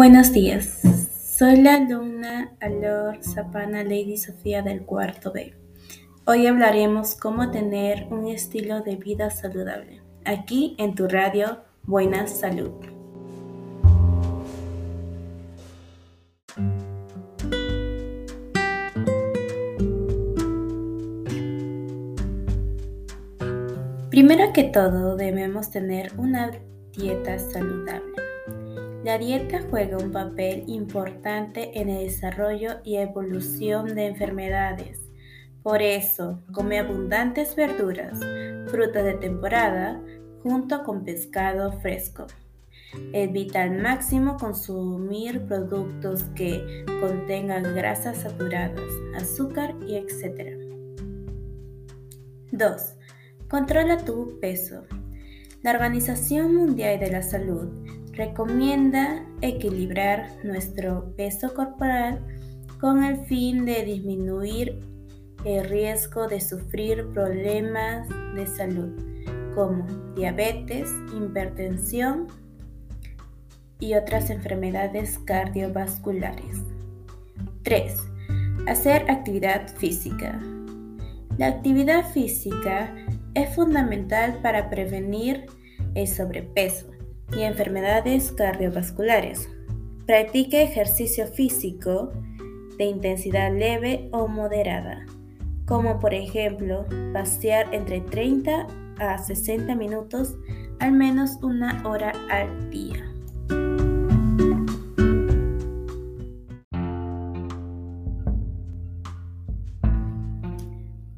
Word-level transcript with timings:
Buenos 0.00 0.32
días, 0.32 0.80
soy 1.36 1.60
la 1.60 1.74
alumna 1.74 2.56
Alor 2.60 3.22
Zapana 3.22 3.84
Lady 3.84 4.16
Sofía 4.16 4.62
del 4.62 4.80
cuarto 4.86 5.30
B. 5.30 5.52
Hoy 6.24 6.46
hablaremos 6.46 7.14
cómo 7.14 7.50
tener 7.50 8.06
un 8.10 8.26
estilo 8.26 8.80
de 8.80 8.96
vida 8.96 9.28
saludable, 9.28 10.00
aquí 10.24 10.74
en 10.78 10.94
tu 10.94 11.06
radio 11.06 11.58
Buena 11.82 12.26
Salud. 12.28 12.72
Primero 24.08 24.54
que 24.54 24.64
todo 24.64 25.16
debemos 25.16 25.70
tener 25.70 26.12
una 26.16 26.52
dieta 26.96 27.38
saludable. 27.38 28.29
La 29.02 29.16
dieta 29.16 29.62
juega 29.70 29.96
un 29.96 30.12
papel 30.12 30.64
importante 30.66 31.80
en 31.80 31.88
el 31.88 32.04
desarrollo 32.04 32.80
y 32.84 32.96
evolución 32.96 33.94
de 33.94 34.06
enfermedades. 34.06 35.00
Por 35.62 35.80
eso, 35.80 36.42
come 36.52 36.78
abundantes 36.78 37.56
verduras, 37.56 38.20
frutas 38.70 39.04
de 39.04 39.14
temporada, 39.14 40.02
junto 40.42 40.84
con 40.84 41.04
pescado 41.04 41.72
fresco. 41.80 42.26
Evita 43.14 43.62
al 43.62 43.80
máximo 43.80 44.36
consumir 44.36 45.46
productos 45.46 46.24
que 46.34 46.84
contengan 47.00 47.74
grasas 47.74 48.18
saturadas, 48.18 48.90
azúcar 49.16 49.76
y 49.86 49.96
etc. 49.96 50.58
2. 52.52 52.94
Controla 53.48 53.96
tu 53.96 54.38
peso. 54.40 54.84
La 55.62 55.72
Organización 55.72 56.54
Mundial 56.54 57.00
de 57.00 57.10
la 57.10 57.22
Salud 57.22 57.68
recomienda 58.20 59.24
equilibrar 59.40 60.28
nuestro 60.44 61.16
peso 61.16 61.54
corporal 61.54 62.22
con 62.78 63.02
el 63.02 63.24
fin 63.24 63.64
de 63.64 63.82
disminuir 63.82 64.78
el 65.46 65.64
riesgo 65.64 66.28
de 66.28 66.38
sufrir 66.38 67.06
problemas 67.14 68.06
de 68.34 68.46
salud 68.46 68.90
como 69.54 69.86
diabetes, 70.14 70.90
hipertensión 71.16 72.26
y 73.78 73.94
otras 73.94 74.28
enfermedades 74.28 75.18
cardiovasculares. 75.20 76.58
3. 77.62 77.96
Hacer 78.66 79.10
actividad 79.10 79.66
física. 79.78 80.38
La 81.38 81.46
actividad 81.46 82.04
física 82.12 82.94
es 83.32 83.54
fundamental 83.54 84.40
para 84.42 84.68
prevenir 84.68 85.46
el 85.94 86.06
sobrepeso 86.06 86.99
y 87.36 87.42
enfermedades 87.42 88.32
cardiovasculares. 88.32 89.48
Practique 90.06 90.62
ejercicio 90.62 91.26
físico 91.26 92.12
de 92.78 92.84
intensidad 92.84 93.52
leve 93.56 94.08
o 94.12 94.26
moderada, 94.26 95.06
como 95.66 95.98
por 95.98 96.14
ejemplo 96.14 96.86
pasear 97.12 97.72
entre 97.74 98.00
30 98.00 98.66
a 98.98 99.18
60 99.18 99.74
minutos 99.74 100.36
al 100.80 100.92
menos 100.92 101.38
una 101.42 101.82
hora 101.86 102.12
al 102.30 102.70
día. 102.70 103.10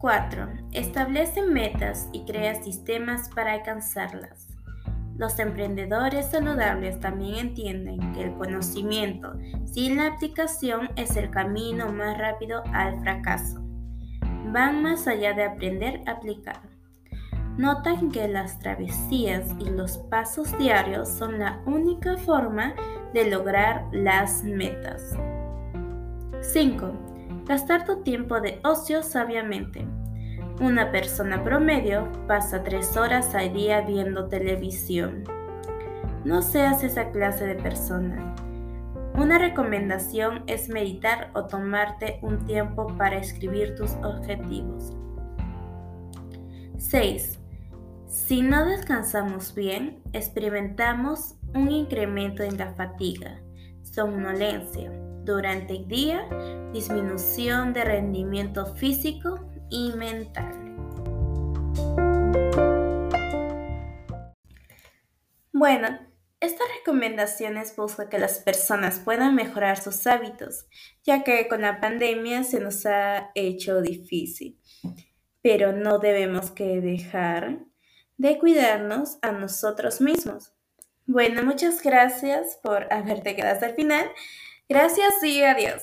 4. 0.00 0.48
Establece 0.72 1.42
metas 1.42 2.08
y 2.14 2.24
crea 2.24 2.62
sistemas 2.62 3.28
para 3.34 3.52
alcanzarlas. 3.52 4.48
Los 5.20 5.38
emprendedores 5.38 6.30
saludables 6.30 6.98
también 6.98 7.48
entienden 7.48 8.14
que 8.14 8.22
el 8.22 8.32
conocimiento 8.32 9.34
sin 9.66 9.98
la 9.98 10.06
aplicación 10.06 10.88
es 10.96 11.14
el 11.14 11.28
camino 11.28 11.92
más 11.92 12.16
rápido 12.16 12.62
al 12.72 12.98
fracaso. 13.02 13.60
Van 14.46 14.82
más 14.82 15.06
allá 15.06 15.34
de 15.34 15.44
aprender 15.44 16.00
a 16.06 16.12
aplicar. 16.12 16.62
Notan 17.58 18.10
que 18.10 18.28
las 18.28 18.60
travesías 18.60 19.44
y 19.58 19.68
los 19.68 19.98
pasos 19.98 20.56
diarios 20.56 21.10
son 21.10 21.38
la 21.38 21.60
única 21.66 22.16
forma 22.16 22.72
de 23.12 23.28
lograr 23.28 23.88
las 23.92 24.42
metas. 24.42 25.18
5. 26.40 26.92
Gastar 27.44 27.84
tu 27.84 28.02
tiempo 28.02 28.40
de 28.40 28.58
ocio 28.64 29.02
sabiamente. 29.02 29.86
Una 30.60 30.92
persona 30.92 31.42
promedio 31.42 32.06
pasa 32.26 32.62
tres 32.62 32.94
horas 32.94 33.34
al 33.34 33.54
día 33.54 33.80
viendo 33.80 34.28
televisión. 34.28 35.24
No 36.26 36.42
seas 36.42 36.84
esa 36.84 37.10
clase 37.12 37.46
de 37.46 37.54
persona. 37.54 38.34
Una 39.14 39.38
recomendación 39.38 40.44
es 40.46 40.68
meditar 40.68 41.30
o 41.32 41.46
tomarte 41.46 42.18
un 42.20 42.44
tiempo 42.44 42.88
para 42.98 43.16
escribir 43.16 43.74
tus 43.74 43.92
objetivos. 44.04 44.92
6. 46.76 47.38
Si 48.06 48.42
no 48.42 48.66
descansamos 48.66 49.54
bien, 49.54 50.02
experimentamos 50.12 51.36
un 51.54 51.70
incremento 51.70 52.42
en 52.42 52.58
la 52.58 52.74
fatiga, 52.74 53.40
somnolencia 53.80 54.92
durante 55.24 55.76
el 55.76 55.88
día, 55.88 56.28
disminución 56.74 57.72
de 57.72 57.84
rendimiento 57.84 58.66
físico 58.74 59.39
y 59.70 59.92
mental. 59.92 60.60
Bueno, 65.52 65.98
estas 66.40 66.68
recomendaciones 66.78 67.76
buscan 67.76 68.08
que 68.08 68.18
las 68.18 68.38
personas 68.38 68.98
puedan 68.98 69.34
mejorar 69.34 69.78
sus 69.78 70.06
hábitos, 70.06 70.66
ya 71.04 71.22
que 71.22 71.48
con 71.48 71.60
la 71.60 71.80
pandemia 71.80 72.44
se 72.44 72.60
nos 72.60 72.86
ha 72.86 73.30
hecho 73.34 73.82
difícil. 73.82 74.58
Pero 75.42 75.72
no 75.72 75.98
debemos 75.98 76.50
que 76.50 76.80
dejar 76.80 77.58
de 78.16 78.38
cuidarnos 78.38 79.18
a 79.22 79.32
nosotros 79.32 80.00
mismos. 80.00 80.52
Bueno, 81.06 81.42
muchas 81.42 81.82
gracias 81.82 82.58
por 82.62 82.90
haberte 82.92 83.36
quedado 83.36 83.54
hasta 83.54 83.66
el 83.66 83.74
final. 83.74 84.10
Gracias 84.68 85.22
y 85.22 85.42
adiós. 85.42 85.82